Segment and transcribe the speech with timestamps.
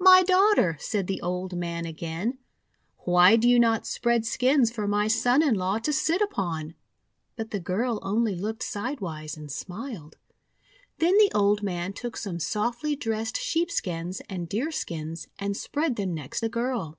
[0.00, 2.38] "My Daughter," said the old man again,
[3.04, 6.74] "why do you not spread skins for my son in law to sit upon?'
[7.36, 10.18] But the girl only looked sidewise and smiled.
[10.98, 16.40] Then the old man took some softly dressed sheepskins and deerskins and spread them next
[16.40, 16.98] the girl.